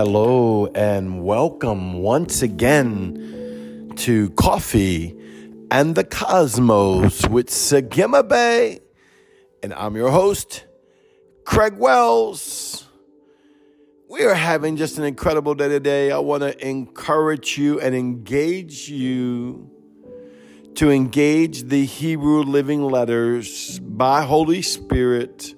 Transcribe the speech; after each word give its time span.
Hello 0.00 0.66
and 0.76 1.24
welcome 1.24 1.94
once 1.94 2.40
again 2.40 3.92
to 3.96 4.30
Coffee 4.30 5.18
and 5.72 5.96
the 5.96 6.04
Cosmos 6.04 7.26
with 7.26 7.48
Sagima 7.48 8.22
Bay. 8.22 8.78
And 9.60 9.74
I'm 9.74 9.96
your 9.96 10.12
host, 10.12 10.66
Craig 11.44 11.78
Wells. 11.78 12.86
We 14.08 14.22
are 14.24 14.34
having 14.34 14.76
just 14.76 14.98
an 14.98 15.04
incredible 15.04 15.56
day 15.56 15.66
today. 15.66 16.12
I 16.12 16.18
want 16.18 16.44
to 16.44 16.64
encourage 16.64 17.58
you 17.58 17.80
and 17.80 17.92
engage 17.92 18.88
you 18.88 19.68
to 20.76 20.92
engage 20.92 21.64
the 21.64 21.84
Hebrew 21.84 22.44
living 22.44 22.84
letters 22.84 23.80
by 23.80 24.22
Holy 24.22 24.62
Spirit 24.62 25.56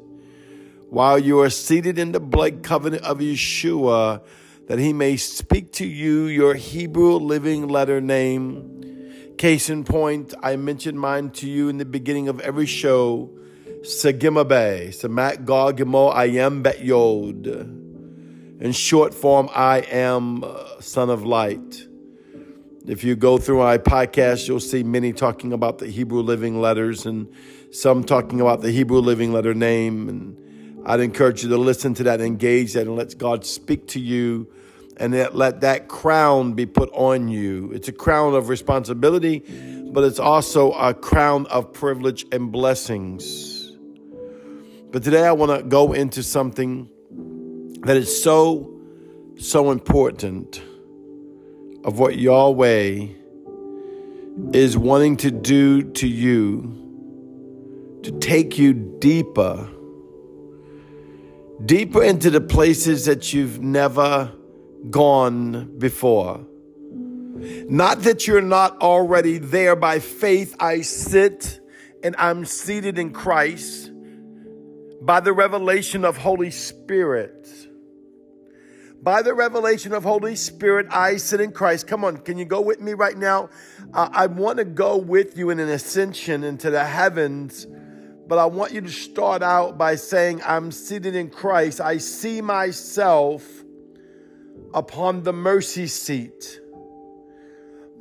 while 0.90 1.18
you 1.20 1.40
are 1.40 1.50
seated 1.50 1.98
in 1.98 2.10
the 2.10 2.18
blood 2.18 2.64
covenant 2.64 3.04
of 3.04 3.18
Yeshua, 3.18 4.22
that 4.66 4.80
he 4.80 4.92
may 4.92 5.16
speak 5.16 5.72
to 5.72 5.86
you 5.86 6.24
your 6.24 6.54
Hebrew 6.54 7.14
living 7.14 7.68
letter 7.68 8.00
name. 8.00 9.34
Case 9.38 9.70
in 9.70 9.84
point, 9.84 10.34
I 10.42 10.56
mentioned 10.56 10.98
mine 11.00 11.30
to 11.30 11.48
you 11.48 11.68
in 11.68 11.78
the 11.78 11.84
beginning 11.84 12.28
of 12.28 12.40
every 12.40 12.66
show. 12.66 13.30
Sagimabe, 13.82 14.88
Samat 14.88 15.44
Gog 15.44 15.80
I 15.80 16.24
am 16.26 16.62
Bet 16.62 16.84
Yod. 16.84 17.46
In 17.46 18.72
short 18.72 19.14
form, 19.14 19.48
I 19.54 19.78
am 19.78 20.42
uh, 20.42 20.80
Son 20.80 21.08
of 21.08 21.24
Light. 21.24 21.86
If 22.86 23.04
you 23.04 23.14
go 23.14 23.38
through 23.38 23.58
my 23.58 23.78
podcast, 23.78 24.48
you'll 24.48 24.58
see 24.58 24.82
many 24.82 25.12
talking 25.12 25.52
about 25.52 25.78
the 25.78 25.86
Hebrew 25.86 26.20
living 26.20 26.60
letters 26.60 27.06
and 27.06 27.32
some 27.70 28.02
talking 28.02 28.40
about 28.40 28.60
the 28.60 28.72
Hebrew 28.72 28.98
living 28.98 29.32
letter 29.32 29.54
name 29.54 30.08
and 30.08 30.36
I'd 30.86 31.00
encourage 31.00 31.42
you 31.42 31.48
to 31.50 31.58
listen 31.58 31.94
to 31.94 32.04
that, 32.04 32.20
engage 32.20 32.72
that, 32.72 32.86
and 32.86 32.96
let 32.96 33.16
God 33.18 33.44
speak 33.44 33.88
to 33.88 34.00
you 34.00 34.50
and 34.96 35.14
let 35.34 35.62
that 35.62 35.88
crown 35.88 36.52
be 36.52 36.66
put 36.66 36.90
on 36.92 37.28
you. 37.28 37.72
It's 37.72 37.88
a 37.88 37.92
crown 37.92 38.34
of 38.34 38.48
responsibility, 38.48 39.38
but 39.92 40.04
it's 40.04 40.18
also 40.18 40.72
a 40.72 40.92
crown 40.92 41.46
of 41.46 41.72
privilege 41.72 42.26
and 42.32 42.52
blessings. 42.52 43.72
But 44.90 45.02
today 45.02 45.24
I 45.24 45.32
want 45.32 45.58
to 45.58 45.66
go 45.66 45.92
into 45.92 46.22
something 46.22 46.90
that 47.82 47.96
is 47.96 48.22
so, 48.22 48.78
so 49.38 49.70
important 49.70 50.62
of 51.84 51.98
what 51.98 52.18
Yahweh 52.18 53.06
is 54.52 54.76
wanting 54.76 55.16
to 55.18 55.30
do 55.30 55.82
to 55.92 56.06
you 56.06 56.76
to 58.02 58.18
take 58.18 58.58
you 58.58 58.74
deeper 58.74 59.68
deeper 61.64 62.02
into 62.02 62.30
the 62.30 62.40
places 62.40 63.04
that 63.04 63.32
you've 63.32 63.60
never 63.60 64.32
gone 64.88 65.78
before. 65.78 66.46
Not 67.68 68.02
that 68.02 68.26
you're 68.26 68.40
not 68.40 68.80
already 68.82 69.38
there 69.38 69.76
by 69.76 69.98
faith. 69.98 70.56
I 70.58 70.80
sit 70.82 71.60
and 72.02 72.14
I'm 72.18 72.44
seated 72.44 72.98
in 72.98 73.12
Christ 73.12 73.90
by 75.02 75.20
the 75.20 75.32
revelation 75.32 76.04
of 76.04 76.16
Holy 76.16 76.50
Spirit. 76.50 77.48
By 79.02 79.22
the 79.22 79.32
revelation 79.32 79.94
of 79.94 80.02
Holy 80.02 80.36
Spirit, 80.36 80.86
I 80.90 81.16
sit 81.16 81.40
in 81.40 81.52
Christ. 81.52 81.86
Come 81.86 82.04
on, 82.04 82.18
can 82.18 82.36
you 82.36 82.44
go 82.44 82.60
with 82.60 82.80
me 82.80 82.92
right 82.92 83.16
now? 83.16 83.48
Uh, 83.94 84.10
I 84.12 84.26
want 84.26 84.58
to 84.58 84.64
go 84.64 84.98
with 84.98 85.38
you 85.38 85.48
in 85.48 85.58
an 85.58 85.70
ascension 85.70 86.44
into 86.44 86.70
the 86.70 86.84
heavens 86.84 87.66
but 88.30 88.38
I 88.38 88.46
want 88.46 88.70
you 88.70 88.80
to 88.80 88.88
start 88.88 89.42
out 89.42 89.76
by 89.76 89.96
saying, 89.96 90.40
I'm 90.46 90.70
seated 90.70 91.16
in 91.16 91.30
Christ. 91.30 91.80
I 91.80 91.98
see 91.98 92.40
myself 92.40 93.44
upon 94.72 95.24
the 95.24 95.32
mercy 95.32 95.88
seat 95.88 96.60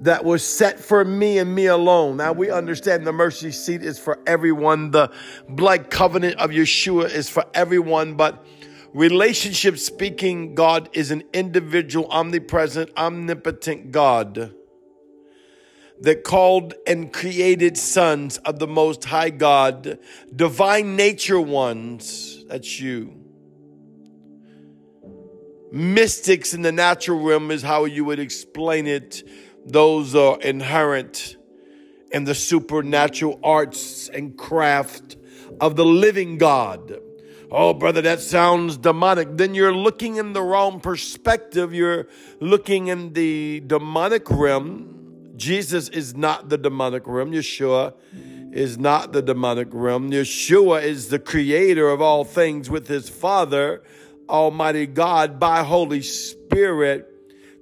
that 0.02 0.24
was 0.24 0.46
set 0.46 0.80
for 0.80 1.04
me 1.04 1.40
and 1.40 1.56
me 1.56 1.66
alone. 1.66 2.18
Now 2.18 2.34
we 2.34 2.52
understand 2.52 3.08
the 3.08 3.12
mercy 3.12 3.50
seat 3.50 3.82
is 3.82 3.98
for 3.98 4.20
everyone. 4.28 4.92
The 4.92 5.12
blood 5.50 5.90
covenant 5.90 6.36
of 6.36 6.52
Yeshua 6.52 7.10
is 7.10 7.28
for 7.28 7.44
everyone, 7.56 8.14
but 8.14 8.46
relationship 8.94 9.80
speaking, 9.80 10.54
God 10.54 10.90
is 10.94 11.10
an 11.10 11.24
individual, 11.34 12.06
omnipresent, 12.12 12.92
omnipotent 12.96 13.92
God 13.92 14.54
that 16.02 16.24
called 16.24 16.74
and 16.88 17.12
created 17.12 17.78
sons 17.78 18.38
of 18.40 18.60
the 18.60 18.68
Most 18.68 19.06
High 19.06 19.30
God, 19.30 20.00
divine 20.34 20.96
nature 20.96 21.42
ones. 21.42 22.46
That's 22.48 22.80
you. 22.80 23.16
Mystics 25.72 26.54
in 26.54 26.62
the 26.62 26.72
natural 26.72 27.20
realm 27.20 27.52
is 27.52 27.62
how 27.62 27.86
you 27.86 28.06
would 28.06 28.20
explain 28.20 28.88
it. 28.88 29.24
Those 29.66 30.16
are 30.16 30.40
inherent 30.40 31.38
in 32.12 32.24
the 32.24 32.34
supernatural 32.34 33.40
arts 33.44 34.10
and 34.10 34.36
craft 34.38 35.18
of 35.62 35.76
the 35.76 35.86
living 35.86 36.38
God. 36.38 37.00
Oh, 37.52 37.74
brother, 37.74 38.02
that 38.02 38.22
sounds 38.22 38.78
demonic. 38.78 39.38
Then 39.38 39.54
you're 39.54 39.74
looking 39.74 40.16
in 40.16 40.34
the 40.34 40.42
wrong 40.42 40.80
perspective. 40.80 41.74
You're 41.74 42.08
looking 42.40 42.88
in 42.88 43.14
the 43.14 43.62
demonic 43.66 44.30
realm 44.30 44.99
Jesus 45.40 45.88
is 45.90 46.16
not 46.16 46.50
the 46.50 46.58
demonic 46.58 47.08
realm. 47.08 47.32
Yeshua 47.32 47.94
is 48.52 48.78
not 48.78 49.14
the 49.14 49.22
demonic 49.22 49.70
realm. 49.72 50.12
Yeshua 50.12 50.84
is 50.84 51.08
the 51.08 51.18
creator 51.18 51.90
of 51.90 52.02
all 52.02 52.26
things 52.26 52.70
with 52.70 52.88
his 52.88 53.10
Father, 53.10 53.82
Almighty 54.28 54.86
God, 54.86 55.40
by 55.40 55.64
Holy 55.64 56.02
Spirit. 56.02 57.06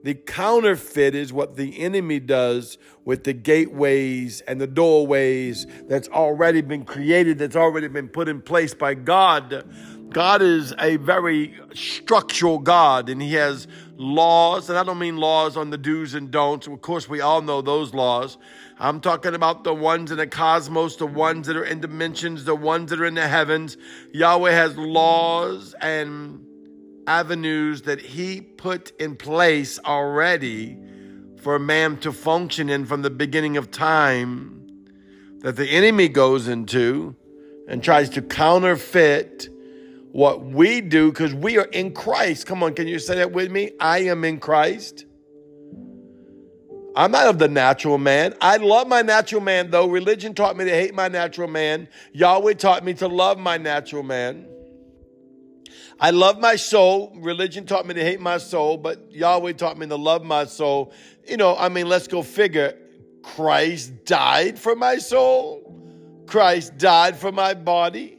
The 0.04 0.16
counterfeit 0.16 1.14
is 1.16 1.32
what 1.32 1.56
the 1.56 1.80
enemy 1.80 2.20
does 2.20 2.78
with 3.06 3.26
the 3.26 3.34
gateways 3.34 4.42
and 4.42 4.60
the 4.60 4.68
doorways 4.68 5.68
that's 5.88 6.08
already 6.10 6.62
been 6.62 6.84
created, 6.84 7.38
that's 7.38 7.56
already 7.56 7.90
been 7.90 8.10
put 8.10 8.28
in 8.28 8.42
place 8.42 8.74
by 8.74 8.96
God. 8.96 9.66
God 10.10 10.42
is 10.42 10.74
a 10.80 10.96
very 10.98 11.60
structural 11.74 12.60
God, 12.60 13.10
and 13.10 13.22
He 13.22 13.34
has 13.34 13.68
laws, 13.98 14.70
and 14.70 14.78
I 14.78 14.84
don't 14.84 15.00
mean 15.00 15.18
laws 15.18 15.58
on 15.58 15.70
the 15.70 15.78
do's 15.78 16.14
and 16.14 16.32
don'ts. 16.32 16.68
Of 16.68 16.82
course, 16.82 17.10
we 17.10 17.22
all 17.22 17.42
know 17.42 17.62
those 17.62 17.94
laws. 17.94 18.38
I'm 18.80 19.02
talking 19.02 19.34
about 19.34 19.64
the 19.64 19.74
ones 19.74 20.12
in 20.12 20.18
the 20.18 20.28
cosmos, 20.28 20.96
the 20.98 21.08
ones 21.08 21.48
that 21.48 21.58
are 21.58 21.66
in 21.66 21.82
dimensions, 21.82 22.46
the 22.46 22.56
ones 22.56 22.92
that 22.92 23.02
are 23.02 23.06
in 23.06 23.16
the 23.16 23.28
heavens. 23.28 23.76
Yahweh 24.14 24.52
has 24.52 24.78
laws 24.78 25.76
and 25.82 26.46
avenues 27.08 27.84
that 27.84 28.00
He 28.00 28.42
put 28.42 28.92
in 29.00 29.16
place 29.16 29.80
already 29.84 30.78
for 31.38 31.58
man 31.60 31.98
to 31.98 32.12
function 32.12 32.70
in 32.70 32.86
from 32.86 33.02
the 33.02 33.10
beginning 33.10 33.58
of 33.58 33.72
time 33.72 34.58
that 35.40 35.56
the 35.56 35.70
enemy 35.70 36.10
goes 36.10 36.48
into 36.48 37.16
and 37.68 37.84
tries 37.84 38.10
to 38.10 38.22
counterfeit 38.22 39.50
what 40.18 40.44
we 40.44 40.82
do 40.82 41.12
because 41.12 41.32
we 41.32 41.60
are 41.60 41.66
in 41.66 41.94
Christ. 41.94 42.48
Come 42.48 42.64
on, 42.64 42.74
can 42.74 42.88
you 42.88 42.98
say 42.98 43.18
that 43.18 43.32
with 43.32 43.52
me? 43.52 43.74
I 43.80 44.00
am 44.06 44.24
in 44.24 44.40
Christ. 44.40 45.06
I'm 46.96 47.12
not 47.12 47.28
of 47.28 47.38
the 47.38 47.48
natural 47.48 48.00
man. 48.00 48.34
I 48.42 48.58
love 48.58 48.88
my 48.88 49.04
natural 49.04 49.42
man, 49.42 49.70
though. 49.70 49.88
Religion 49.88 50.34
taught 50.34 50.58
me 50.58 50.66
to 50.66 50.72
hate 50.72 50.96
my 50.96 51.08
natural 51.08 51.48
man. 51.48 51.88
Yahweh 52.14 52.56
taught 52.56 52.84
me 52.84 52.96
to 52.96 53.08
love 53.08 53.38
my 53.38 53.58
natural 53.60 54.02
man. 54.02 54.48
I 56.00 56.10
love 56.10 56.40
my 56.40 56.56
soul. 56.56 57.16
Religion 57.18 57.68
taught 57.68 57.86
me 57.86 57.94
to 57.94 58.04
hate 58.04 58.20
my 58.20 58.40
soul, 58.40 58.78
but 58.78 59.12
Yahweh 59.12 59.54
taught 59.54 59.78
me 59.78 59.86
to 59.86 59.98
love 59.98 60.24
my 60.24 60.46
soul. 60.46 60.94
You 61.28 61.38
know, 61.38 61.56
I 61.56 61.70
mean, 61.70 61.88
let's 61.88 62.08
go 62.08 62.24
figure. 62.24 62.76
Christ 63.22 64.04
died 64.06 64.58
for 64.58 64.76
my 64.76 64.98
soul. 64.98 66.24
Christ 66.26 66.76
died 66.80 67.18
for 67.18 67.32
my 67.32 67.54
body 67.54 68.17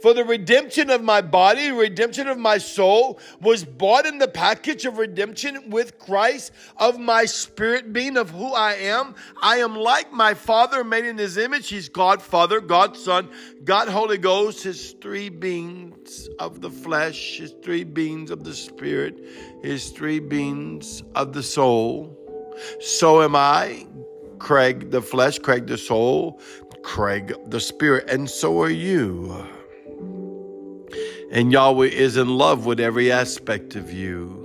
for 0.00 0.14
the 0.14 0.24
redemption 0.24 0.90
of 0.90 1.02
my 1.02 1.20
body, 1.20 1.70
redemption 1.70 2.28
of 2.28 2.38
my 2.38 2.58
soul 2.58 3.20
was 3.40 3.64
bought 3.64 4.06
in 4.06 4.18
the 4.18 4.28
package 4.28 4.84
of 4.84 4.98
redemption 4.98 5.70
with 5.70 5.98
Christ 5.98 6.52
of 6.76 6.98
my 6.98 7.24
spirit 7.24 7.92
being 7.92 8.16
of 8.16 8.30
who 8.30 8.52
I 8.52 8.74
am. 8.74 9.14
I 9.42 9.56
am 9.58 9.76
like 9.76 10.12
my 10.12 10.34
Father 10.34 10.84
made 10.84 11.04
in 11.04 11.18
his 11.18 11.36
image. 11.36 11.68
He's 11.68 11.88
God 11.88 12.22
Father, 12.22 12.60
God 12.60 12.96
Son, 12.96 13.28
God 13.64 13.88
Holy 13.88 14.18
Ghost, 14.18 14.62
his 14.62 14.92
three 15.00 15.28
beings 15.28 16.28
of 16.38 16.60
the 16.60 16.70
flesh, 16.70 17.38
his 17.38 17.54
three 17.62 17.84
beings 17.84 18.30
of 18.30 18.44
the 18.44 18.54
spirit, 18.54 19.18
his 19.62 19.90
three 19.90 20.18
beings 20.18 21.02
of 21.14 21.32
the 21.32 21.42
soul. 21.42 22.16
So 22.80 23.22
am 23.22 23.36
I, 23.36 23.86
Craig 24.38 24.90
the 24.90 25.02
flesh, 25.02 25.38
Craig 25.38 25.66
the 25.66 25.78
soul, 25.78 26.40
Craig 26.82 27.34
the 27.46 27.60
spirit, 27.60 28.08
and 28.10 28.28
so 28.28 28.60
are 28.62 28.70
you. 28.70 29.46
And 31.30 31.52
Yahweh 31.52 31.86
is 31.86 32.16
in 32.16 32.28
love 32.36 32.66
with 32.66 32.80
every 32.80 33.12
aspect 33.12 33.76
of 33.76 33.92
you. 33.92 34.40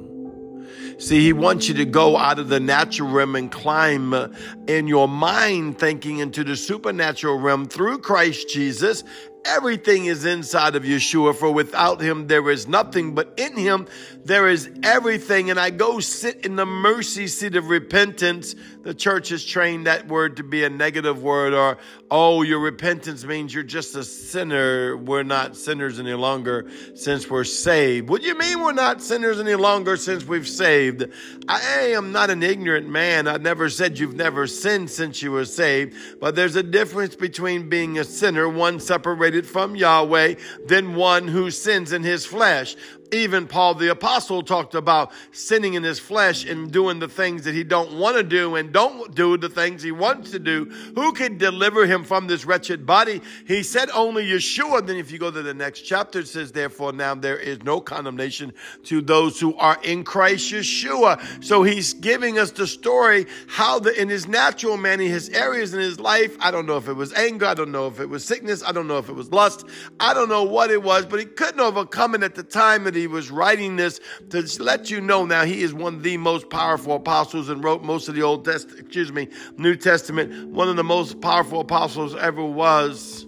See, 0.98 1.20
he 1.22 1.34
wants 1.34 1.68
you 1.68 1.74
to 1.76 1.86
go 1.86 2.16
out 2.16 2.40
of 2.40 2.48
the 2.48 2.60
natural 2.60 3.10
realm 3.10 3.36
and 3.36 3.52
climb 3.52 4.14
uh, 4.14 4.30
in 4.68 4.88
your 4.88 5.10
mind 5.10 5.78
thinking 5.78 6.20
into 6.20 6.44
the 6.44 6.56
supernatural 6.56 7.38
realm 7.38 7.66
through 7.66 8.00
Christ 8.00 8.50
Jesus 8.50 9.04
Everything 9.46 10.06
is 10.08 10.26
inside 10.26 10.76
of 10.76 10.84
Yeshua, 10.84 11.36
for 11.36 11.52
without 11.52 12.02
him 12.02 12.28
there 12.28 12.50
is 12.50 12.68
nothing, 12.68 13.14
but 13.14 13.34
in 13.38 13.56
him 13.56 13.88
there 14.24 14.48
is 14.48 14.70
everything. 14.82 15.52
And 15.52 15.60
I 15.60 15.70
go 15.70 16.00
sit 16.00 16.46
in 16.46 16.56
the 16.56 16.66
mercy 16.66 17.28
seat 17.28 17.56
of 17.56 17.70
repentance. 17.70 18.56
The 18.82 18.96
church 18.96 19.30
has 19.30 19.46
trained 19.46 19.86
that 19.86 20.08
word 20.08 20.38
to 20.38 20.44
be 20.44 20.64
a 20.64 20.70
negative 20.70 21.22
word, 21.22 21.54
or, 21.54 21.78
oh, 22.10 22.42
your 22.42 22.60
repentance 22.60 23.24
means 23.24 23.54
you're 23.54 23.64
just 23.64 23.96
a 23.96 24.04
sinner. 24.04 24.98
We're 24.98 25.24
not 25.24 25.56
sinners 25.56 26.00
any 26.00 26.14
longer 26.14 26.70
since 26.96 27.30
we're 27.30 27.44
saved. 27.44 28.10
What 28.10 28.22
do 28.22 28.28
you 28.28 28.38
mean 28.38 28.62
we're 28.62 28.74
not 28.74 29.02
sinners 29.04 29.40
any 29.40 29.56
longer 29.56 29.96
since 29.98 30.26
we've 30.26 30.48
saved? 30.48 31.06
I 31.48 31.94
am 31.96 32.12
not 32.12 32.32
an 32.32 32.42
ignorant 32.42 32.90
man. 32.90 33.28
I 33.28 33.38
never 33.38 33.70
said 33.70 34.00
you've 34.00 34.16
never 34.16 34.48
sinned 34.48 34.90
since 34.90 35.22
you 35.22 35.32
were 35.32 35.46
saved, 35.46 35.96
but 36.20 36.36
there's 36.36 36.56
a 36.56 36.64
difference 36.64 37.16
between 37.16 37.70
being 37.70 38.00
a 38.00 38.04
sinner, 38.04 38.50
one 38.50 38.80
separated 38.80 39.35
separated 39.36 39.50
from 39.50 39.76
Yahweh 39.76 40.36
than 40.66 40.96
one 40.96 41.28
who 41.28 41.52
sins 41.52 41.92
in 41.92 42.04
his 42.04 42.26
flesh. 42.26 42.76
Even 43.12 43.48
Paul 43.48 43.76
the 43.76 43.90
apostle 43.90 44.44
talked 44.44 44.76
about 44.76 45.12
sinning 45.32 45.76
in 45.76 45.84
his 45.84 46.00
flesh 46.00 46.46
and 46.46 46.72
doing 46.72 47.00
the 47.00 47.08
things 47.08 47.44
that 47.44 47.54
he 47.54 47.64
don't 47.64 47.94
want 48.00 48.18
to 48.18 48.24
do 48.24 48.56
and 48.56 48.72
don't 48.72 49.14
do 49.14 49.38
the 49.38 49.50
things 49.50 49.84
he 49.84 49.92
wants 49.92 50.32
to 50.32 50.40
do. 50.40 50.66
Who 50.96 51.12
can 51.14 51.38
deliver 51.38 51.86
him 51.86 52.04
from 52.04 52.28
this 52.28 52.46
wretched 52.46 52.86
body? 52.86 53.22
He 53.48 53.64
said 53.64 53.90
only 53.92 54.26
Yeshua. 54.26 54.86
Then 54.86 54.98
if 54.98 55.12
you 55.12 55.20
go 55.20 55.32
to 55.32 55.42
the 55.42 55.54
next 55.54 55.82
chapter, 55.82 56.20
it 56.20 56.28
says, 56.28 56.52
therefore 56.52 56.94
now 56.94 57.16
there 57.16 57.38
is 57.38 57.64
no 57.64 57.80
condemnation 57.80 58.54
to 58.84 59.02
those 59.02 59.40
who 59.40 59.56
are 59.58 59.78
in 59.84 60.04
Christ 60.04 60.52
Yeshua. 60.52 61.44
So 61.44 61.64
he's 61.64 61.94
giving 61.94 62.40
us 62.40 62.52
the 62.52 62.68
story 62.68 63.26
how 63.48 63.80
the, 63.80 64.00
in 64.00 64.10
his 64.10 64.28
natural 64.28 64.78
man, 64.78 65.00
he 65.00 65.10
has 65.10 65.30
areas 65.30 65.74
in 65.74 65.80
his 65.80 66.00
life. 66.00 66.36
I 66.40 66.52
don't 66.52 66.66
know 66.66 66.78
if 66.78 66.88
it 66.88 66.94
was 66.94 67.14
anger. 67.14 67.46
I 67.46 67.54
don't 67.54 67.72
know 67.72 67.88
if 67.88 68.00
it 68.00 68.10
was 68.10 68.26
sickness. 68.26 68.64
I 68.64 68.72
don't 68.72 68.88
know 68.88 68.98
if 68.98 69.10
it 69.10 69.14
was 69.14 69.32
lust. 69.32 69.66
I 70.00 70.14
don't 70.14 70.30
know 70.30 70.44
what 70.44 70.72
it 70.72 70.82
was, 70.82 71.06
but 71.06 71.20
he 71.20 71.26
couldn't 71.26 71.60
overcome 71.60 72.16
it 72.16 72.24
at 72.24 72.36
the 72.36 72.44
time 72.44 72.84
that 72.86 72.95
he 72.96 73.08
was 73.08 73.32
writing 73.32 73.76
this 73.76 74.00
to 74.30 74.42
let 74.62 74.90
you 74.90 75.02
know 75.02 75.26
now 75.26 75.44
he 75.46 75.62
is 75.62 75.74
one 75.74 75.96
of 75.96 76.04
the 76.04 76.18
most 76.18 76.50
powerful 76.50 76.96
apostles 76.96 77.50
and 77.50 77.64
wrote 77.64 77.84
most 77.84 78.08
of 78.08 78.16
the 78.16 78.24
Old 78.24 78.46
Testament, 78.46 78.80
excuse 78.80 79.12
me, 79.12 79.28
New 79.58 79.76
Testament, 79.76 80.50
one 80.50 80.70
of 80.70 80.76
the 80.76 80.84
most 80.84 81.22
powerful 81.22 81.60
apostles 81.60 82.16
ever 82.16 82.44
was. 82.44 83.26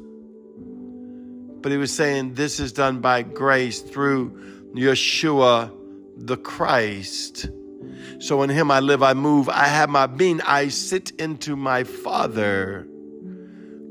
But 1.61 1.71
he 1.71 1.77
was 1.77 1.93
saying 1.93 2.35
this 2.35 2.59
is 2.59 2.71
done 2.71 2.99
by 2.99 3.23
grace 3.23 3.81
through 3.81 4.71
Yeshua 4.75 5.73
the 6.17 6.37
Christ. 6.37 7.49
So 8.19 8.41
in 8.41 8.49
him 8.49 8.71
I 8.71 8.79
live, 8.79 9.03
I 9.03 9.13
move, 9.13 9.49
I 9.49 9.65
have 9.65 9.89
my 9.89 10.07
being, 10.07 10.41
I 10.41 10.69
sit 10.69 11.11
into 11.19 11.55
my 11.55 11.83
Father 11.83 12.87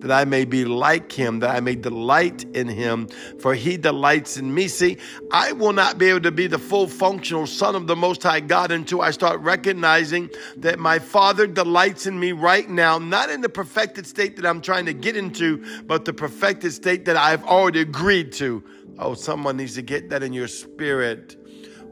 that 0.00 0.12
I 0.12 0.24
may 0.24 0.44
be 0.44 0.64
like 0.64 1.10
him, 1.12 1.40
that 1.40 1.54
I 1.54 1.60
may 1.60 1.74
delight 1.74 2.44
in 2.54 2.68
him, 2.68 3.08
for 3.40 3.54
he 3.54 3.76
delights 3.76 4.36
in 4.36 4.54
me. 4.54 4.68
See, 4.68 4.98
I 5.30 5.52
will 5.52 5.72
not 5.72 5.98
be 5.98 6.06
able 6.06 6.20
to 6.20 6.32
be 6.32 6.46
the 6.46 6.58
full 6.58 6.86
functional 6.86 7.46
son 7.46 7.74
of 7.74 7.86
the 7.86 7.96
Most 7.96 8.22
High 8.22 8.40
God 8.40 8.70
until 8.70 9.00
I 9.02 9.10
start 9.10 9.40
recognizing 9.40 10.30
that 10.58 10.78
my 10.78 10.98
Father 10.98 11.46
delights 11.46 12.06
in 12.06 12.18
me 12.18 12.32
right 12.32 12.68
now, 12.68 12.98
not 12.98 13.30
in 13.30 13.40
the 13.40 13.48
perfected 13.48 14.06
state 14.06 14.36
that 14.36 14.46
I'm 14.46 14.60
trying 14.60 14.86
to 14.86 14.92
get 14.92 15.16
into, 15.16 15.82
but 15.84 16.04
the 16.04 16.12
perfected 16.12 16.72
state 16.72 17.04
that 17.06 17.16
I've 17.16 17.44
already 17.44 17.80
agreed 17.80 18.32
to. 18.34 18.62
Oh, 18.98 19.14
someone 19.14 19.56
needs 19.56 19.74
to 19.74 19.82
get 19.82 20.10
that 20.10 20.22
in 20.22 20.32
your 20.32 20.48
spirit. 20.48 21.36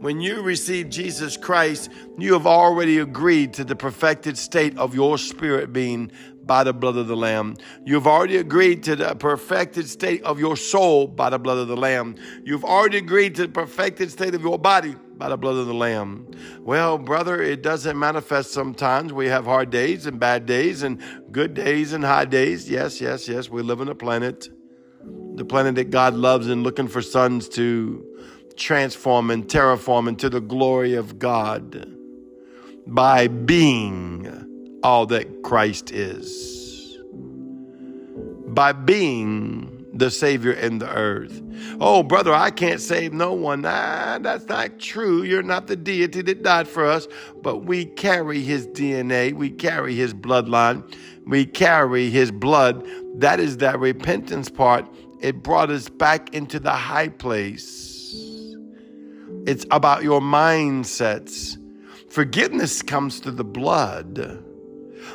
When 0.05 0.21
you 0.21 0.43
receive 0.43 0.91
Jesus 0.91 1.39
Christ, 1.39 1.91
you 2.19 2.35
have 2.35 2.47
already 2.47 2.99
agreed 2.99 3.55
to 3.55 3.65
the 3.65 3.75
perfected 3.75 4.37
state 4.37 4.77
of 4.77 4.95
your 4.95 5.17
spirit 5.17 5.73
being 5.73 6.13
by 6.45 6.63
the 6.63 6.75
blood 6.75 6.99
of 6.99 7.09
the 7.09 7.17
Lamb. 7.17 7.57
You've 7.87 8.07
already 8.07 8.37
agreed 8.37 8.83
to 8.83 8.97
the 8.97 9.15
perfected 9.15 9.89
state 9.89 10.23
of 10.25 10.39
your 10.39 10.59
soul 10.59 11.07
by 11.07 11.31
the 11.31 11.39
blood 11.39 11.57
of 11.57 11.69
the 11.69 11.77
Lamb. 11.79 12.17
You've 12.45 12.67
already 12.67 12.99
agreed 12.99 13.35
to 13.37 13.47
the 13.47 13.53
perfected 13.53 14.11
state 14.11 14.35
of 14.35 14.43
your 14.43 14.59
body 14.59 14.95
by 15.17 15.31
the 15.31 15.39
blood 15.39 15.57
of 15.57 15.69
the 15.69 15.73
Lamb. 15.73 16.31
Well, 16.61 16.99
brother, 16.99 17.41
it 17.41 17.63
doesn't 17.63 17.99
manifest 17.99 18.53
sometimes. 18.53 19.15
We 19.15 19.29
have 19.29 19.47
hard 19.47 19.71
days 19.71 20.05
and 20.05 20.21
bad 20.21 20.45
days 20.45 20.83
and 20.83 21.01
good 21.33 21.55
days 21.55 21.95
and 21.95 22.05
high 22.05 22.27
days. 22.27 22.69
Yes, 22.69 23.01
yes, 23.01 23.27
yes. 23.27 23.49
We 23.49 23.63
live 23.63 23.81
on 23.81 23.89
a 23.89 23.95
planet, 23.95 24.51
the 25.37 25.47
planet 25.47 25.77
that 25.77 25.89
God 25.89 26.13
loves 26.13 26.49
and 26.49 26.63
looking 26.63 26.89
for 26.89 27.01
sons 27.01 27.49
to 27.49 28.14
transform 28.57 29.31
and 29.31 29.47
terraform 29.47 30.09
into 30.09 30.29
the 30.31 30.41
glory 30.41 30.95
of 30.95 31.19
God 31.19 31.87
by 32.87 33.29
being 33.29 34.79
all 34.83 35.07
that 35.07 35.43
Christ 35.43 35.91
is 35.91 36.55
by 38.55 38.73
being 38.73 39.85
the 39.93 40.11
Savior 40.11 40.53
in 40.53 40.79
the 40.79 40.91
earth. 40.91 41.43
Oh, 41.81 42.03
brother, 42.03 42.33
I 42.33 42.51
can't 42.51 42.81
save 42.81 43.13
no 43.13 43.33
one. 43.33 43.63
Nah, 43.63 44.19
that's 44.19 44.47
not 44.47 44.79
true. 44.79 45.23
You're 45.23 45.43
not 45.43 45.67
the 45.67 45.77
deity 45.77 46.23
that 46.23 46.43
died 46.43 46.69
for 46.69 46.85
us, 46.85 47.07
but 47.43 47.59
we 47.59 47.85
carry 47.85 48.41
his 48.41 48.67
DNA, 48.69 49.33
we 49.33 49.51
carry 49.51 49.95
his 49.95 50.15
bloodline, 50.15 50.83
we 51.27 51.45
carry 51.45 52.11
his 52.11 52.31
blood. 52.31 52.87
That 53.17 53.41
is 53.41 53.59
that 53.59 53.79
repentance 53.79 54.49
part. 54.49 54.87
It 55.21 55.43
brought 55.43 55.71
us 55.71 55.89
back 55.89 56.35
into 56.35 56.59
the 56.61 56.73
high 56.73 57.09
place. 57.09 57.94
It's 59.47 59.67
about 59.71 60.03
your 60.03 60.21
mindsets. 60.21 61.59
Forgiveness 62.11 62.83
comes 62.83 63.19
through 63.19 63.33
the 63.33 63.45
blood 63.45 64.44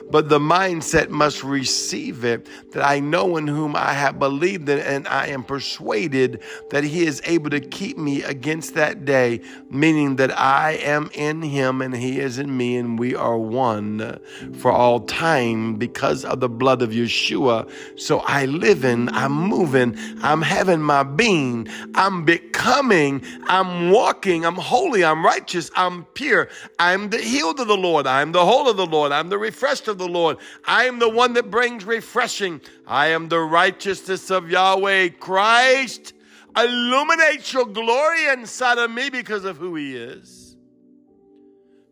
but 0.09 0.29
the 0.29 0.39
mindset 0.39 1.09
must 1.09 1.43
receive 1.43 2.23
it 2.23 2.47
that 2.71 2.85
I 2.85 2.99
know 2.99 3.37
in 3.37 3.47
whom 3.47 3.75
I 3.75 3.93
have 3.93 4.19
believed 4.19 4.69
in, 4.69 4.79
and 4.79 5.07
I 5.07 5.27
am 5.27 5.43
persuaded 5.43 6.41
that 6.69 6.83
He 6.83 7.05
is 7.05 7.21
able 7.25 7.49
to 7.49 7.59
keep 7.59 7.97
me 7.97 8.23
against 8.23 8.75
that 8.75 9.05
day, 9.05 9.41
meaning 9.69 10.15
that 10.17 10.37
I 10.37 10.73
am 10.73 11.09
in 11.13 11.41
Him 11.41 11.81
and 11.81 11.95
He 11.95 12.19
is 12.19 12.39
in 12.39 12.55
me, 12.55 12.77
and 12.77 12.97
we 12.97 13.15
are 13.15 13.37
one 13.37 14.19
for 14.59 14.71
all 14.71 15.01
time 15.01 15.75
because 15.75 16.23
of 16.23 16.39
the 16.39 16.49
blood 16.49 16.81
of 16.81 16.91
Yeshua. 16.91 17.69
So 17.99 18.19
I 18.19 18.45
live 18.45 18.85
in, 18.85 19.09
I'm 19.09 19.33
moving, 19.33 19.97
I'm 20.21 20.41
having 20.41 20.81
my 20.81 21.03
being, 21.03 21.67
I'm 21.95 22.25
becoming, 22.25 23.23
I'm 23.47 23.91
walking, 23.91 24.45
I'm 24.45 24.55
holy, 24.55 25.03
I'm 25.03 25.25
righteous, 25.25 25.71
I'm 25.75 26.05
pure, 26.05 26.49
I'm 26.77 27.09
the 27.09 27.17
healed 27.17 27.59
of 27.59 27.67
the 27.67 27.77
Lord, 27.77 28.07
I'm 28.07 28.31
the 28.31 28.45
whole 28.45 28.69
of 28.69 28.77
the 28.77 28.85
Lord, 28.85 29.11
I'm 29.11 29.29
the 29.29 29.37
refreshed 29.37 29.87
of 29.89 29.97
the 29.97 30.07
Lord. 30.07 30.37
I 30.65 30.85
am 30.85 30.99
the 30.99 31.09
one 31.09 31.33
that 31.33 31.51
brings 31.51 31.83
refreshing. 31.83 32.61
I 32.87 33.07
am 33.07 33.27
the 33.27 33.39
righteousness 33.41 34.31
of 34.31 34.49
Yahweh. 34.49 35.09
Christ 35.19 36.13
illuminates 36.55 37.51
your 37.51 37.65
glory 37.65 38.27
inside 38.29 38.77
of 38.77 38.89
me 38.91 39.09
because 39.09 39.43
of 39.43 39.57
who 39.57 39.75
He 39.75 39.97
is. 39.97 40.55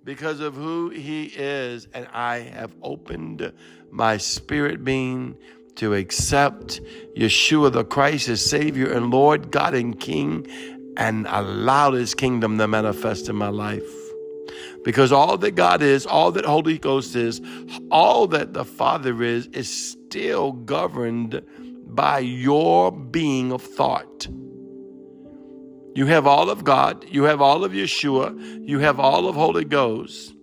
Because 0.06 0.40
of 0.40 0.56
who 0.56 0.90
He 0.90 1.26
is. 1.26 1.88
And 1.94 2.08
I 2.14 2.38
have 2.40 2.74
opened 2.82 3.52
my 3.92 4.18
spirit 4.18 4.86
being 4.86 5.36
to 5.76 5.94
accept 5.94 6.82
Yeshua 7.16 7.72
the 7.72 7.84
Christ 7.84 8.30
as 8.30 8.44
Savior 8.44 8.92
and 8.92 9.12
Lord, 9.12 9.52
God 9.52 9.74
and 9.76 10.00
King, 10.00 10.48
and 10.98 11.28
allow 11.30 11.92
His 11.92 12.16
kingdom 12.16 12.58
to 12.58 12.68
manifest 12.68 13.30
in 13.30 13.36
my 13.36 13.50
life. 13.50 14.07
Because 14.84 15.12
all 15.12 15.38
that 15.38 15.52
God 15.52 15.82
is, 15.82 16.06
all 16.06 16.32
that 16.32 16.46
Holy 16.46 16.78
Ghost 16.78 17.16
is, 17.16 17.42
all 17.92 18.28
that 18.28 18.54
the 18.54 18.66
Father 18.66 19.22
is, 19.24 19.48
is 19.48 19.70
still 19.70 20.52
governed 20.52 21.42
by 21.86 22.20
your 22.20 22.92
being 22.92 23.52
of 23.52 23.62
thought. 23.62 24.28
You 25.96 26.06
have 26.06 26.28
all 26.28 26.50
of 26.50 26.64
God, 26.64 27.06
you 27.10 27.24
have 27.24 27.42
all 27.42 27.64
of 27.64 27.72
Yeshua, 27.72 28.68
you 28.68 28.80
have 28.80 29.00
all 29.00 29.28
of 29.28 29.36
Holy 29.36 29.66
Ghost. 29.66 30.36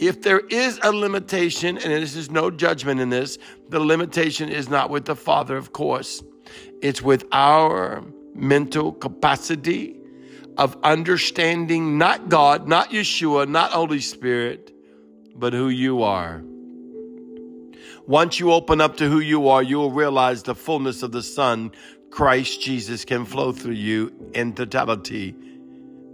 If 0.00 0.22
there 0.22 0.40
is 0.40 0.80
a 0.82 0.90
limitation, 0.90 1.78
and 1.78 1.92
this 1.92 2.16
is 2.16 2.30
no 2.30 2.50
judgment 2.50 3.00
in 3.00 3.10
this, 3.10 3.38
the 3.68 3.78
limitation 3.78 4.48
is 4.48 4.68
not 4.68 4.90
with 4.90 5.04
the 5.04 5.14
Father, 5.14 5.56
of 5.56 5.72
course. 5.72 6.22
It's 6.82 7.00
with 7.00 7.24
our 7.30 8.04
mental 8.34 8.92
capacity 8.92 9.96
of 10.56 10.76
understanding 10.82 11.98
not 11.98 12.28
God, 12.28 12.68
not 12.68 12.90
Yeshua, 12.90 13.48
not 13.48 13.72
Holy 13.72 14.00
Spirit, 14.00 14.72
but 15.34 15.52
who 15.52 15.68
you 15.68 16.02
are. 16.02 16.42
Once 18.06 18.38
you 18.38 18.52
open 18.52 18.80
up 18.80 18.98
to 18.98 19.08
who 19.08 19.18
you 19.18 19.48
are, 19.48 19.62
you 19.62 19.78
will 19.78 19.90
realize 19.90 20.42
the 20.42 20.54
fullness 20.54 21.02
of 21.02 21.12
the 21.12 21.22
Son, 21.22 21.72
Christ 22.10 22.60
Jesus, 22.60 23.04
can 23.04 23.24
flow 23.24 23.50
through 23.50 23.72
you 23.72 24.12
in 24.34 24.52
totality. 24.52 25.34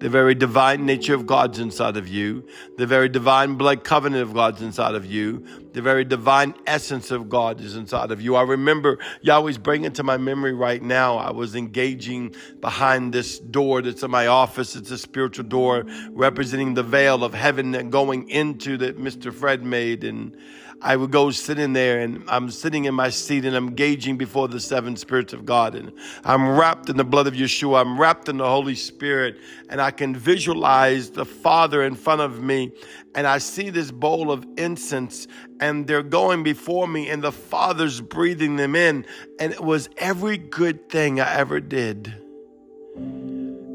The 0.01 0.09
very 0.09 0.35
divine 0.35 0.87
nature 0.87 1.15
of 1.15 1.27
God's 1.27 1.59
inside 1.59 1.99
of 1.99 2.09
you. 2.09 2.47
The 2.79 2.87
very 2.87 3.11
divine 3.11 3.57
blood 3.57 3.85
covenant 3.85 4.23
of 4.23 4.33
God's 4.33 4.63
inside 4.63 4.95
of 4.95 5.05
you. 5.05 5.45
The 5.75 5.83
very 5.83 6.07
divine 6.07 6.55
essence 6.67 7.11
of 7.11 7.29
God 7.29 7.61
is 7.61 7.77
inside 7.77 8.11
of 8.11 8.19
you. 8.19 8.35
I 8.35 8.43
remember 8.43 8.99
Yahweh's 9.21 9.59
bringing 9.59 9.93
to 9.93 10.03
my 10.03 10.17
memory 10.17 10.55
right 10.55 10.83
now. 10.83 11.19
I 11.19 11.33
was 11.33 11.55
engaging 11.55 12.35
behind 12.63 13.13
this 13.13 13.39
door 13.39 13.83
that's 13.83 14.03
in 14.03 14.11
my 14.11 14.27
office. 14.27 14.75
It's 14.75 14.91
a 14.91 14.97
spiritual 14.97 15.45
door 15.45 15.85
representing 16.09 16.73
the 16.73 16.83
veil 16.83 17.23
of 17.23 17.35
heaven 17.35 17.75
and 17.75 17.93
going 17.93 18.31
into 18.31 18.79
that 18.79 18.99
Mr. 18.99 19.35
Fred 19.35 19.63
made. 19.63 20.03
And 20.03 20.35
I 20.83 20.97
would 20.97 21.11
go 21.11 21.31
sit 21.31 21.59
in 21.59 21.75
there 21.75 22.01
and 22.01 22.25
I'm 22.29 22.51
sitting 22.51 22.87
in 22.87 22.95
my 22.95 23.11
seat 23.11 23.45
and 23.45 23.55
I'm 23.55 23.75
gauging 23.75 24.17
before 24.17 24.49
the 24.49 24.61
seven 24.61 24.97
spirits 24.97 25.33
of 25.33 25.45
God 25.45 25.75
and 25.75 25.93
I'm 26.25 26.57
wrapped 26.57 26.89
in 26.89 26.97
the 26.97 27.05
blood 27.05 27.27
of 27.27 27.35
Yeshua. 27.35 27.83
I'm 27.83 28.01
wrapped 28.01 28.29
in 28.31 28.39
the 28.39 28.49
Holy 28.49 28.75
Spirit 28.75 29.37
and 29.69 29.81
I 29.81 29.91
can 29.91 30.17
visualize 30.17 31.11
the 31.11 31.27
Father 31.27 31.83
in 31.83 31.95
front 31.95 32.23
of 32.23 32.43
me 32.43 32.73
and 33.15 33.27
I 33.27 33.39
see 33.39 33.69
this 33.69 33.91
bowl 33.91 34.31
of 34.31 34.47
incense 34.57 35.27
and 35.61 35.87
they're 35.87 36.03
going 36.03 36.43
before 36.43 36.89
me 36.89 37.11
and 37.11 37.23
the 37.23 37.33
Father's 37.33 38.01
breathing 38.01 38.57
them 38.57 38.75
in 38.75 39.05
and 39.39 39.53
it 39.53 39.61
was 39.61 39.91
every 39.99 40.39
good 40.39 40.89
thing 40.89 41.21
I 41.21 41.35
ever 41.35 41.61
did. 41.61 42.15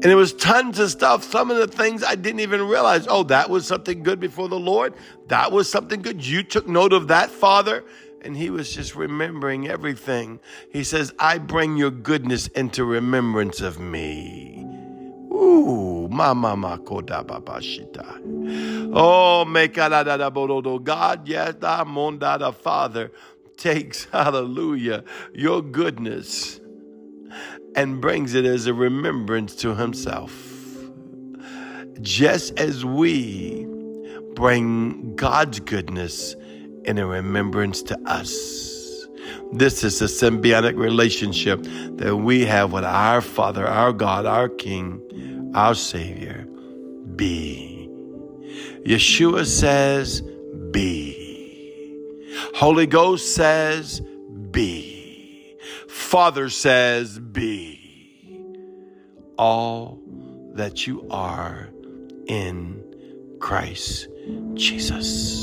And 0.06 0.12
it 0.12 0.14
was 0.14 0.34
tons 0.34 0.78
of 0.78 0.92
stuff. 0.92 1.24
Some 1.24 1.50
of 1.50 1.56
the 1.56 1.66
things 1.66 2.04
I 2.04 2.14
didn't 2.14 2.38
even 2.38 2.68
realize. 2.68 3.08
Oh, 3.10 3.24
that 3.24 3.50
was 3.50 3.66
something 3.66 4.04
good 4.04 4.20
before 4.20 4.48
the 4.48 4.56
Lord. 4.56 4.94
That 5.26 5.50
was 5.50 5.68
something 5.68 6.00
good. 6.00 6.24
You 6.24 6.44
took 6.44 6.68
note 6.68 6.92
of 6.92 7.08
that, 7.08 7.28
Father. 7.28 7.82
And 8.22 8.36
he 8.36 8.48
was 8.48 8.72
just 8.72 8.94
remembering 8.94 9.66
everything. 9.66 10.38
He 10.70 10.84
says, 10.84 11.12
I 11.18 11.38
bring 11.38 11.76
your 11.76 11.90
goodness 11.90 12.46
into 12.46 12.84
remembrance 12.84 13.60
of 13.60 13.80
me. 13.80 14.64
Ooh, 15.32 16.06
ma 16.08 16.34
mama 16.34 16.78
makodababashita. 16.78 18.92
Oh, 18.94 19.44
mekadadaborodo. 19.44 20.84
God, 20.84 21.26
yes, 21.26 21.54
da 21.54 21.82
the 21.82 22.52
Father 22.52 23.10
takes, 23.56 24.04
hallelujah, 24.12 25.02
your 25.34 25.62
goodness 25.62 26.60
and 27.76 28.00
brings 28.00 28.34
it 28.34 28.44
as 28.44 28.66
a 28.66 28.74
remembrance 28.74 29.54
to 29.56 29.74
himself. 29.74 30.32
Just 32.00 32.58
as 32.58 32.84
we 32.84 33.66
bring 34.34 35.14
God's 35.16 35.60
goodness 35.60 36.34
in 36.84 36.98
a 36.98 37.06
remembrance 37.06 37.82
to 37.82 37.98
us. 38.06 39.06
This 39.52 39.84
is 39.84 40.00
a 40.02 40.06
symbiotic 40.06 40.76
relationship 40.76 41.60
that 41.96 42.16
we 42.16 42.44
have 42.44 42.72
with 42.72 42.84
our 42.84 43.20
Father, 43.20 43.66
our 43.66 43.92
God, 43.92 44.26
our 44.26 44.48
King, 44.48 45.52
our 45.54 45.74
Savior. 45.74 46.46
Be. 47.16 47.88
Yeshua 48.84 49.46
says, 49.46 50.22
Be. 50.70 52.02
Holy 52.54 52.86
Ghost 52.86 53.34
says, 53.34 54.00
Be. 54.50 54.95
Father 55.96 56.50
says, 56.50 57.18
Be 57.18 58.38
all 59.38 59.98
that 60.52 60.86
you 60.86 61.06
are 61.10 61.70
in 62.26 62.84
Christ 63.40 64.06
Jesus. 64.54 65.42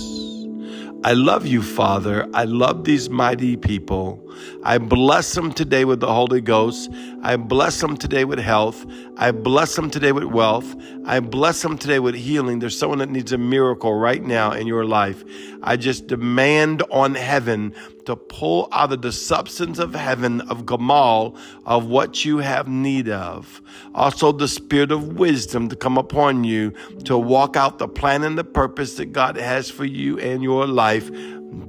I 1.04 1.14
love 1.14 1.46
you, 1.46 1.62
Father. 1.62 2.30
I 2.34 2.46
love 2.46 2.86
these 2.86 3.10
mighty 3.10 3.58
people. 3.58 4.23
I 4.64 4.78
bless 4.78 5.34
them 5.34 5.52
today 5.52 5.86
with 5.86 6.00
the 6.00 6.14
Holy 6.14 6.42
Ghost. 6.42 6.90
I 7.22 7.36
bless 7.36 7.80
them 7.82 7.98
today 7.98 8.26
with 8.26 8.40
health. 8.40 8.86
I 9.18 9.32
bless 9.32 9.76
them 9.76 9.90
today 9.90 10.12
with 10.12 10.26
wealth. 10.26 10.76
I 11.06 11.20
bless 11.20 11.62
them 11.62 11.78
today 11.78 12.00
with 12.00 12.16
healing. 12.16 12.60
There's 12.60 12.78
someone 12.78 13.00
that 13.00 13.10
needs 13.10 13.32
a 13.32 13.38
miracle 13.38 13.94
right 13.94 14.24
now 14.24 14.52
in 14.52 14.68
your 14.68 14.86
life. 14.86 15.24
I 15.62 15.78
just 15.78 16.08
demand 16.08 16.84
on 16.92 17.16
heaven 17.16 17.74
to 18.06 18.16
pull 18.16 18.68
out 18.72 18.92
of 18.92 19.02
the 19.02 19.12
substance 19.12 19.80
of 19.80 19.94
heaven 19.94 20.42
of 20.42 20.66
Gamal 20.66 21.38
of 21.66 21.86
what 21.86 22.26
you 22.26 22.40
have 22.40 22.68
need 22.68 23.10
of. 23.10 23.62
Also, 23.96 24.32
the 24.32 24.48
spirit 24.48 24.92
of 24.92 25.14
wisdom 25.14 25.70
to 25.70 25.76
come 25.76 25.98
upon 25.98 26.44
you 26.44 26.72
to 27.06 27.18
walk 27.18 27.56
out 27.56 27.80
the 27.80 27.88
plan 27.88 28.24
and 28.24 28.38
the 28.38 28.44
purpose 28.44 28.96
that 28.96 29.14
God 29.14 29.38
has 29.38 29.70
for 29.70 29.86
you 29.86 30.20
and 30.20 30.44
your 30.44 30.68
life. 30.68 31.12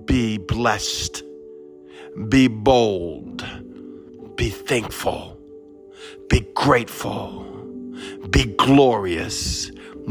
Be 0.07 0.39
blessed. 0.39 1.23
Be 2.15 2.47
bold. 2.49 3.45
Be 4.37 4.49
thankful. 4.49 5.37
Be 6.29 6.47
grateful. 6.55 7.45
Be 8.31 8.45
glorious. 8.45 9.71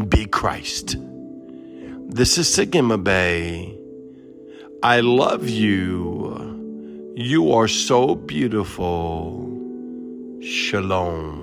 Be 0.09 0.25
Christ. 0.25 0.97
This 2.09 2.37
is 2.37 2.53
Sigma 2.53 2.97
Bay. 2.97 3.77
I 4.83 4.99
love 4.99 5.47
you. 5.47 7.13
You 7.15 7.53
are 7.53 7.69
so 7.69 8.15
beautiful. 8.15 9.49
Shalom. 10.41 11.42